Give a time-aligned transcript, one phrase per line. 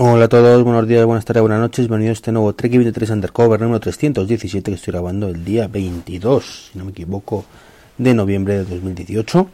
[0.00, 1.88] Hola a todos, buenos días, buenas tardes, buenas noches.
[1.88, 6.70] Bienvenidos a este nuevo Trek 23 Undercover número 317 que estoy grabando el día 22,
[6.70, 7.44] si no me equivoco,
[7.96, 9.50] de noviembre de 2018.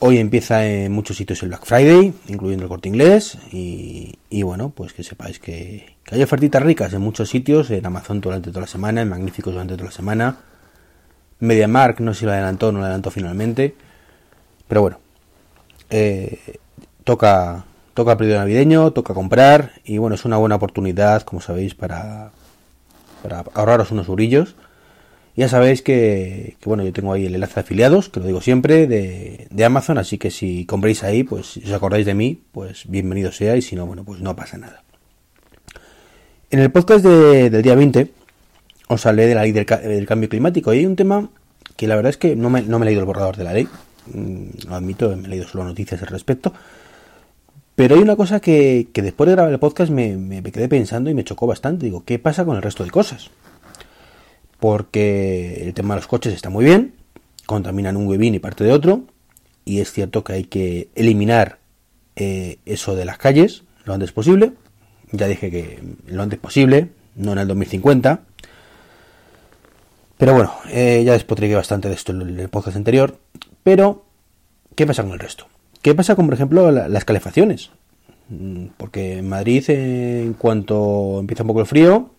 [0.00, 3.38] Hoy empieza en muchos sitios el Black Friday, incluyendo el corte inglés.
[3.52, 8.50] Y, bueno, pues que sepáis que, hay ofertitas ricas en muchos sitios, en Amazon durante
[8.50, 10.38] toda la semana, en Magníficos durante toda la semana.
[11.38, 13.76] MediaMark, no sé si lo adelantó o no lo adelantó finalmente.
[14.66, 14.98] Pero bueno,
[15.88, 16.58] eh,
[17.04, 22.30] toca toca periodo navideño, toca comprar y bueno, es una buena oportunidad, como sabéis, para,
[23.54, 24.54] ahorraros unos urillos.
[25.34, 28.86] Ya sabéis que, bueno, yo tengo ahí el enlace de afiliados, que lo digo siempre,
[28.86, 32.84] de, de Amazon, así que si compréis ahí, pues si os acordáis de mí, pues
[32.86, 34.82] bienvenido sea y si no, bueno, pues no pasa nada.
[36.50, 38.10] En el podcast del día 20
[38.88, 41.30] os hablé de la ley del, cambio climático y hay un tema
[41.78, 43.54] que la verdad es que no me, no me he leído el borrador de la
[43.54, 43.66] ley,
[44.12, 46.52] mm, lo admito, me he leído solo noticias al respecto,
[47.82, 51.24] pero hay una cosa que, después de grabar el podcast me, quedé pensando y me
[51.24, 51.84] chocó bastante.
[51.84, 53.32] Digo, ¿qué pasa con el resto de cosas?
[54.60, 56.94] Porque el tema de los coches está muy bien,
[57.44, 59.02] contaminan un huevín y parte de otro,
[59.64, 61.58] y es cierto que hay que eliminar
[62.14, 64.52] eh, eso de las calles lo antes posible.
[65.10, 68.20] Ya dije que lo antes posible, no en el 2050.
[70.18, 73.18] Pero bueno, eh, ya despotriqué bastante de esto en el podcast anterior.
[73.64, 74.04] Pero,
[74.76, 75.48] ¿qué pasa con el resto?
[75.82, 77.70] ¿Qué pasa con, por ejemplo, las calefacciones?
[78.28, 82.10] Mm, porque en Madrid, en cuanto empieza un poco el frío,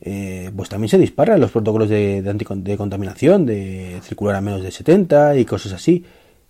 [0.00, 4.70] eh, pues también se disparan los protocolos de, de, contaminación, de circular a menos de
[4.70, 6.04] 70 y cosas así.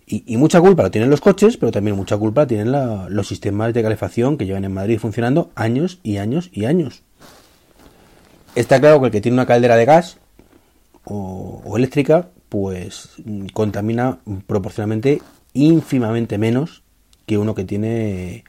[0.05, 3.81] Y, mucha culpa lo tienen los coches, pero también mucha culpa tienen los sistemas de
[3.81, 7.03] calefacción que llevan en Madrid funcionando años y años y años.
[8.53, 10.17] Está claro que el que tiene una caldera de gas
[11.05, 15.21] o eléctrica, pues mm, contamina proporcionalmente
[15.53, 16.83] ínfimamente menos
[17.25, 18.43] que uno que tiene,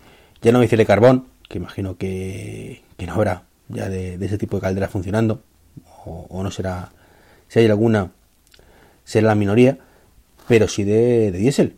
[0.44, 4.60] ya no dice de carbón, que imagino que, no habrá ya de, ese tipo de
[4.60, 5.42] caldera funcionando,
[6.04, 6.92] o, no será,
[7.48, 8.12] si hay alguna,
[9.04, 9.78] será la minoría,
[10.46, 11.76] pero sí de, diésel.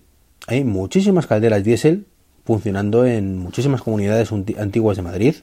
[0.49, 2.07] Hay muchísimas calderas diésel
[2.45, 5.35] funcionando en muchísimas comunidades antiguas de Madrid,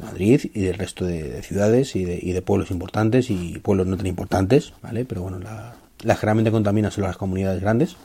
[0.00, 3.96] Madrid y del resto de, ciudades y de, y de, pueblos importantes y pueblos no
[3.96, 5.04] tan importantes, ¿vale?
[5.04, 7.96] Pero bueno, la, las generalmente contaminan son las comunidades grandes.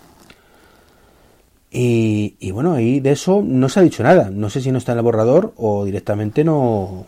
[1.74, 4.30] Y, bueno, ahí de eso no se ha dicho nada.
[4.30, 7.06] No sé si no está en el borrador o directamente no,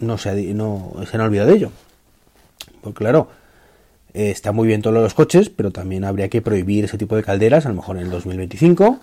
[0.00, 1.70] no, se, no se han olvidado de ello.
[2.82, 3.28] Porque claro,
[4.12, 7.64] está muy bien todos los coches, pero también habría que prohibir ese tipo de calderas,
[7.64, 9.00] a lo mejor en el 2025,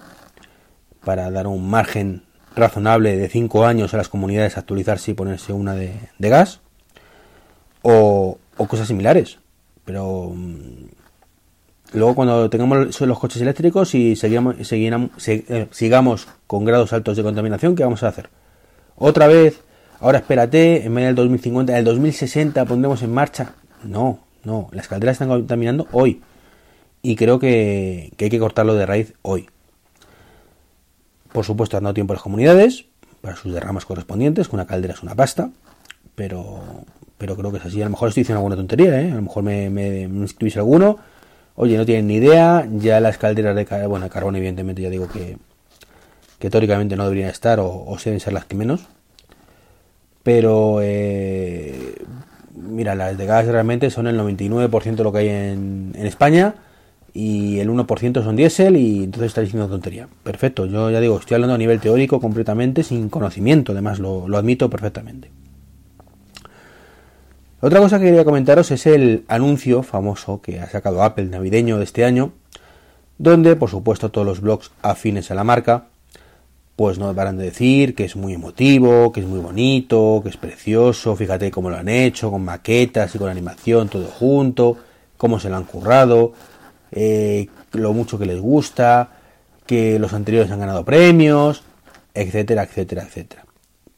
[1.04, 2.22] para dar un margen
[2.56, 6.60] razonable de 5 años a las comunidades actualizarse y ponerse una de, gas,
[7.82, 9.40] o, o, cosas similares.
[9.86, 11.01] Pero mm,
[11.94, 14.56] Luego cuando tengamos los coches eléctricos y seguimos,
[15.28, 18.30] eh, sigamos con grados altos de contaminación, ¿qué vamos a hacer?
[18.96, 19.62] Otra vez,
[20.00, 23.56] ahora espérate, en medio del 2050, en el 2060 pondremos en marcha.
[23.84, 26.22] No, no, las calderas están contaminando hoy.
[27.02, 29.50] Y creo que, hay que cortarlo de raíz hoy.
[31.34, 32.86] Por supuesto, han dado tiempo a las comunidades
[33.22, 35.52] para sus derramas correspondientes, que una caldera es una pasta,
[36.16, 36.62] pero,
[37.18, 37.82] pero creo que es así.
[37.82, 39.12] A lo mejor estoy diciendo alguna tontería, ¿eh?
[39.12, 40.08] a lo mejor me, me,
[40.56, 41.00] alguno
[41.64, 45.38] Oye, no tienen ni idea, ya las calderas de bueno, carbón evidentemente ya digo que,
[46.40, 48.88] que teóricamente no deberían estar o, o deben ser las que menos.
[50.24, 51.94] Pero, eh,
[52.56, 56.56] mira, las de gas realmente son el 99% de lo que hay en, en España
[57.14, 60.08] y el 1% son diésel y entonces está diciendo tontería.
[60.24, 64.40] Perfecto, yo ya digo, estoy hablando a nivel teórico completamente sin conocimiento, además lo, lo
[64.40, 65.30] admito perfectamente.
[67.64, 71.84] Otra cosa que quería comentaros es el anuncio famoso que ha sacado Apple navideño de
[71.84, 72.34] este año,
[73.20, 75.86] donde por supuesto todos los blogs afines a la marca
[76.76, 80.38] pues no paran de decir que es muy emotivo, que es muy bonito, que es
[80.38, 84.78] precioso, fíjate cómo lo han hecho, con maquetas y con animación todo junto,
[85.16, 86.34] cómo se lo han currado,
[86.92, 89.12] eh, lo mucho que les gusta,
[89.68, 91.62] que los anteriores han ganado premios,
[92.16, 93.46] etcétera, etcétera, etcétera.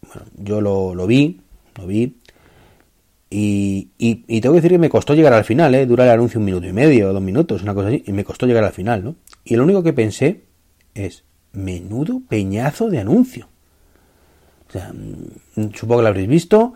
[0.01, 1.39] Bueno, yo lo, lo vi,
[1.77, 2.17] lo vi,
[3.35, 5.87] y, tengo que decir que me costó llegar al final, ¿eh?
[5.87, 8.45] Dura el anuncio un minuto y medio, dos minutos, una cosa así, y me costó
[8.45, 9.15] llegar al final, ¿no?
[9.43, 10.43] Y lo único que pensé
[10.93, 13.47] es, menudo peñazo de anuncio.
[14.69, 16.73] O sea, mm, supongo que lo habréis visto.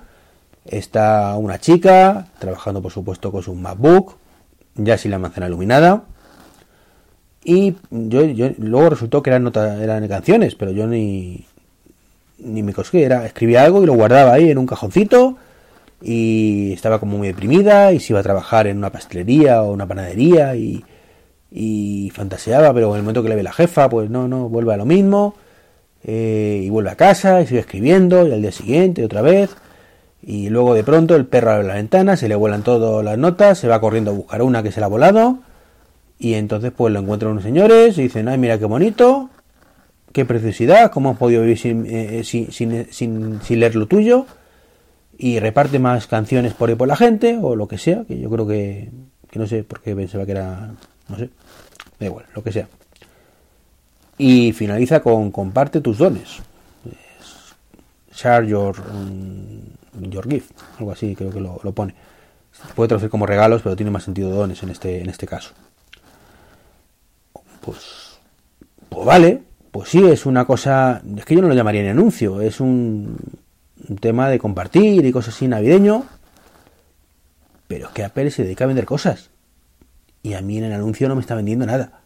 [0.66, 4.16] Está una chica trabajando, por supuesto, con su MacBook,
[4.76, 6.06] ya sin la manzana iluminada.
[7.44, 8.24] Y yo,
[8.58, 11.46] luego resultó que eran, nota, eran canciones, pero yo ni,
[12.40, 13.04] ni me cosqué.
[13.04, 15.38] Era, escribía algo y lo guardaba ahí en un cajoncito
[16.02, 19.88] y estaba como muy deprimida y se iba a trabajar en una pastelería o una
[19.88, 20.84] panadería y,
[21.52, 24.74] y fantaseaba, pero en el momento que le ve la jefa, pues no, no, vuelve
[24.74, 25.36] a lo mismo.
[26.04, 29.56] eh, y vuelve a casa y sigue escribiendo y al día siguiente otra vez
[30.22, 33.58] y luego de pronto el perro abre la ventana, se le vuelan todas las notas,
[33.60, 35.40] se va corriendo a buscar una que se la ha volado
[36.20, 39.30] y entonces pues lo encuentran unos señores y dicen, ay mira qué bonito,
[40.14, 44.26] qué preciosidad, cómo has podido vivir sin, eh, sin, sin, sin, leer lo tuyo
[45.18, 48.30] y reparte más canciones por ahí por la gente o lo que sea, que yo
[48.30, 48.92] creo que,
[49.30, 50.72] que no sé por qué pensaba que era,
[51.10, 51.30] no sé,
[52.00, 52.68] da igual, lo que sea.
[54.18, 56.40] Y finaliza con comparte tus dones.
[58.14, 61.96] Share your, mm, your gift, algo así creo que lo, lo pone.
[62.76, 65.54] Puede traducir como regalos, pero tiene más sentido dones en este, en este caso.
[67.62, 68.20] Pues,
[68.90, 72.42] pues vale, pues sí, es una cosa, es que yo no lo llamaría ni anuncio,
[72.42, 73.18] es un,
[73.90, 76.06] un tema de compartir y cosas así navideño,
[77.68, 79.30] pero es que Apple se dedica a vender cosas.
[80.24, 82.02] Y a mí en el anuncio no me está vendiendo nada.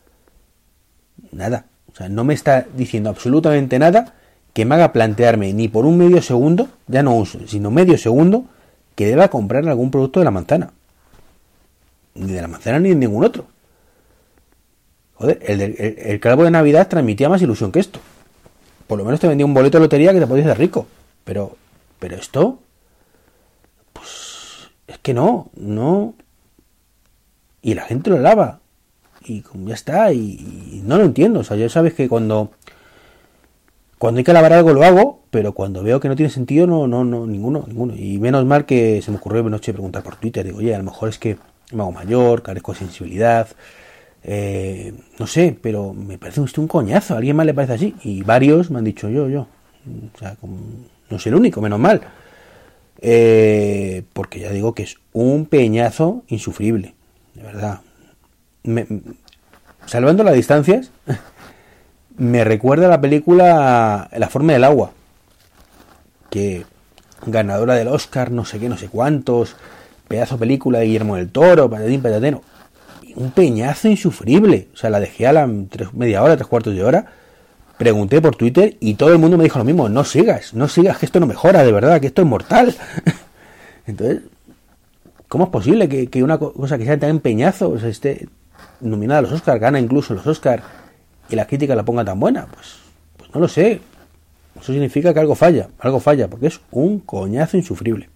[1.31, 1.65] Nada.
[1.91, 4.13] O sea, no me está diciendo absolutamente nada
[4.53, 8.45] que me haga plantearme ni por un medio segundo, ya no uso, sino medio segundo,
[8.95, 10.71] que deba comprar algún producto de la manzana.
[12.15, 13.45] Ni de la manzana ni de ningún otro.
[15.15, 17.99] Joder, el, el, calvo de Navidad transmitía más ilusión que esto.
[18.87, 20.87] Por lo menos te vendía un boleto de lotería que te podías hacer rico.
[21.23, 21.55] Pero,
[22.01, 22.59] pero esto,
[23.94, 26.15] pues, es que no, no.
[27.62, 28.59] Y la gente lo lava
[29.24, 31.42] y ya está, y, no lo entiendo.
[31.42, 32.50] O sea, ya sabes que cuando
[34.00, 36.88] cuando hay que lavar algo lo hago, pero cuando veo que no tiene sentido, no,
[36.88, 37.94] no, no, ninguno, ninguno.
[37.95, 40.44] Y menos mal que se me ocurrió noche preguntar por Twitter.
[40.44, 41.38] Digo, oye, a lo mejor es que
[41.71, 43.48] me hago mayor, carezco de sensibilidad,
[44.24, 47.13] eh, no sé, pero me parece un coñazo.
[47.13, 47.95] ¿A alguien más le parece así?
[48.03, 49.45] Y varios me han dicho yo, yo.
[50.13, 50.37] O sea,
[51.09, 52.01] no soy el único, menos mal.
[53.01, 56.93] Eh, porque ya digo que es un peñazo insufrible,
[57.33, 57.81] de verdad.
[59.87, 60.91] Salvando las distancias,
[62.17, 64.91] me recuerda la película La forma del agua,
[66.29, 66.65] que
[67.25, 69.55] ganadora del Oscar, no sé qué, no sé cuántos,
[70.07, 72.43] pedazo película de Guillermo del Toro, patatín, patateno,
[73.15, 77.07] un peñazo insufrible, o sea, la dejé a la media hora, tres cuartos de hora,
[77.81, 80.99] pregunté por Twitter y todo el mundo me dijo lo mismo, no sigas, no sigas,
[80.99, 82.75] que esto no mejora, de verdad, que esto es mortal.
[83.87, 84.21] Entonces,
[85.27, 88.27] ¿cómo es posible que, una cosa que sea tan peñazo esté
[88.81, 90.61] nominada a los Oscars, gana incluso los Oscars
[91.27, 92.45] y la crítica la ponga tan buena?
[92.45, 92.75] Pues,
[93.17, 93.81] pues no lo sé.
[94.61, 98.09] Eso significa que algo falla, algo falla, porque es un coñazo insufrible.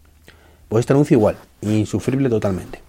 [0.69, 2.81] Pues este anuncio igual, insufrible totalmente.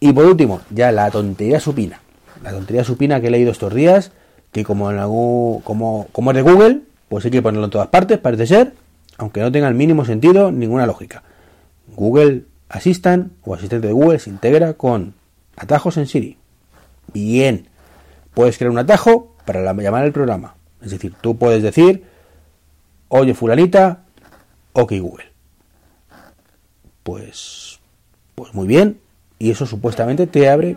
[0.00, 2.00] Y por último, ya la tontería supina.
[2.42, 4.10] La tontería supina que he leído estos días,
[4.54, 7.88] que como en algún, como, como es de Google, pues hay que ponerlo en todas
[7.88, 8.72] partes, parece ser,
[9.18, 11.24] aunque no tenga el mínimo sentido, ninguna lógica.
[11.88, 15.14] Google Assistant o asistente de Google se integra con
[15.56, 16.38] Atajos en Siri.
[17.12, 17.66] Bien.
[18.32, 20.54] Puedes crear un atajo para llamar al programa.
[20.80, 22.04] Es decir, tú puedes decir,
[23.08, 24.04] oye fulanita,
[24.72, 25.26] ok Google.
[27.02, 27.80] Pues,
[28.36, 29.00] pues muy bien.
[29.40, 30.76] Y eso supuestamente te abre...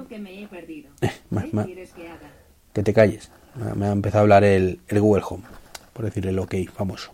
[2.74, 3.30] Que, te calles.
[3.76, 5.44] Me ha empezado a hablar el, Google Home.
[5.94, 7.12] Por decir el ok famoso.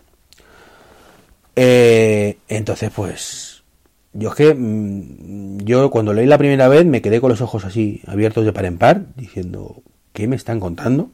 [1.56, 3.54] Eh, entonces, pues
[4.13, 7.66] yo es que mm, yo cuando leí la primera vez me quedé con los ojos
[7.66, 9.81] así abiertos de par en par, diciendo,
[10.13, 11.10] ¿qué me están contando?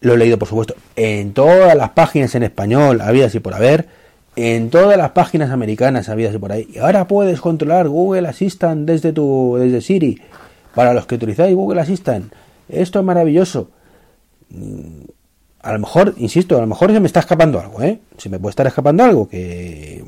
[0.00, 3.88] Lo he leído, por supuesto, en todas las páginas en español, había así por haber,
[4.36, 6.68] en todas las páginas americanas había así por ahí.
[6.72, 10.22] Y ahora puedes controlar Google Assistant desde tu desde Siri.
[10.76, 12.32] Para los que utilizáis Google Assistant,
[12.68, 13.70] esto es maravilloso.
[14.50, 15.04] Mm,
[15.60, 18.00] a lo mejor, insisto, a lo mejor se me está escapando algo, ¿eh?
[18.16, 20.04] Se me puede estar escapando algo que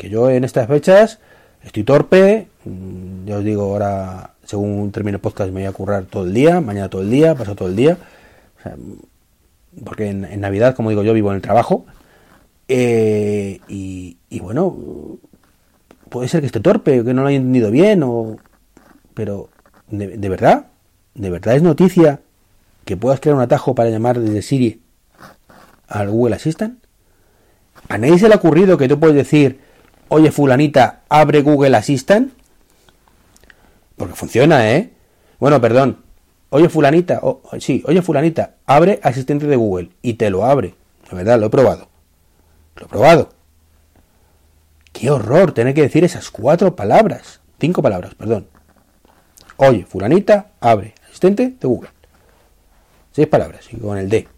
[0.00, 1.18] que yo en estas fechas
[1.62, 6.04] estoy torpe, mm, ya os digo, ahora según termine el podcast me voy a currar
[6.04, 7.98] todo el día, mañana todo el día, paso todo el día,
[9.84, 11.84] porque en, Navidad, como digo yo, vivo en el trabajo,
[12.66, 15.18] eh, y, bueno,
[16.08, 18.38] puede ser que esté torpe, que no lo haya entendido bien, o,
[19.12, 19.50] pero
[19.88, 20.68] de verdad,
[21.14, 22.20] de verdad es noticia
[22.90, 24.82] que puedas crear un atajo para llamar desde Siri
[25.86, 26.84] al Google Assistant.
[27.88, 29.60] ¿A nadie se le ha ocurrido que tú puedes decir,
[30.08, 32.32] oye fulanita, abre Google Assistant.
[33.96, 34.90] Porque funciona, ¿eh?
[35.38, 35.98] Bueno, perdón.
[36.48, 37.20] Oye fulanita,
[37.60, 40.74] sí, oye fulanita, abre asistente de Google y te lo abre.
[41.12, 41.86] La verdad, lo he probado.
[42.74, 43.28] Lo he probado.
[44.92, 47.38] Qué horror tener que decir esas cuatro palabras.
[47.60, 48.48] Cinco palabras, perdón.
[49.58, 51.90] Oye, fulanita, abre asistente de Google.
[53.12, 54.28] Seis palabras y con el D.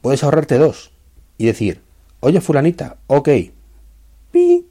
[0.00, 0.92] Puedes ahorrarte dos
[1.38, 1.82] y decir,
[2.20, 3.28] Oye, fulanita, ok.
[4.32, 4.66] Pi.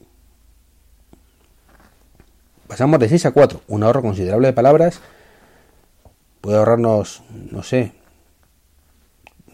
[2.66, 3.62] Pasamos de 6 a 4.
[3.68, 5.00] Un ahorro considerable de palabras.
[6.42, 7.92] Puede ahorrarnos, no sé,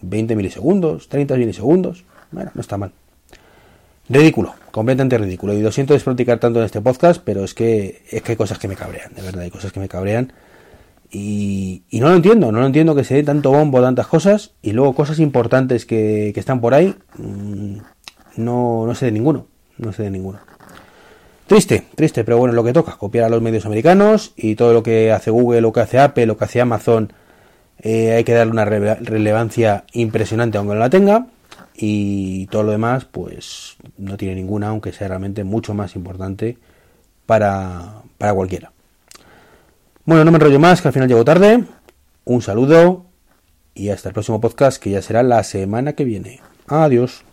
[0.03, 2.05] 20 milisegundos, 30 milisegundos.
[2.33, 2.93] Bueno, no está mal.
[4.09, 5.55] Ridículo, completamente ridículo.
[5.55, 8.59] Y lo siento despracticar tanto en este podcast, pero es que, es que hay cosas
[8.59, 10.33] que me cabrean, de verdad, hay cosas que me cabrean.
[11.17, 14.73] Y, no lo entiendo, no lo entiendo que se dé tanto bombo, tantas cosas, y
[14.73, 17.77] luego cosas importantes que, que están por ahí, mm,
[18.37, 19.47] no, no sé de ninguno,
[19.79, 20.41] no sé de ninguno.
[21.47, 24.83] Triste, triste, pero bueno, lo que toca, copiar a los medios americanos y todo lo
[24.83, 27.13] que hace Google, lo que hace Apple, lo que hace Amazon,
[27.79, 31.27] eh, hay que darle una relevancia impresionante aunque no la tenga
[31.75, 36.59] y todo lo demás pues no tiene ninguna, aunque sea realmente mucho más importante
[37.27, 38.74] para, para cualquiera.
[40.07, 41.65] Bueno, no me enrollo más, que al final llego tarde.
[42.25, 43.07] Un saludo
[43.75, 46.41] y hasta el próximo podcast que ya será la semana que viene.
[46.67, 47.25] Adiós.